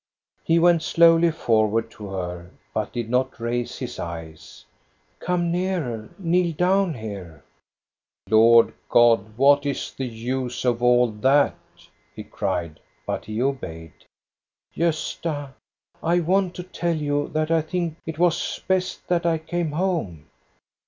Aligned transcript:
He 0.43 0.57
went 0.57 0.81
slowly 0.81 1.29
forward 1.29 1.91
to 1.91 2.07
her, 2.07 2.49
but 2.73 2.91
did 2.91 3.07
not 3.07 3.39
raise 3.39 3.77
his 3.77 3.99
eyes. 3.99 4.65
Come 5.19 5.51
nearer! 5.51 6.09
Kneel 6.17 6.53
down 6.55 6.95
here!"" 6.95 7.43
Lord 8.27 8.73
God, 8.89 9.37
what 9.37 9.63
is 9.63 9.91
the 9.93 10.07
use 10.07 10.65
of 10.65 10.81
all 10.81 11.11
that?" 11.11 11.53
he 12.15 12.23
cried; 12.23 12.79
but 13.05 13.25
he 13.25 13.43
obeyed." 13.43 13.93
Gosta, 14.75 15.51
I 16.01 16.19
want 16.19 16.55
to 16.55 16.63
tell 16.63 16.95
you 16.97 17.27
that 17.33 17.51
I 17.51 17.61
think 17.61 17.97
it 18.07 18.17
was 18.17 18.59
best 18.67 19.07
that 19.07 19.27
I 19.27 19.37
came 19.37 19.73
home." 19.73 20.25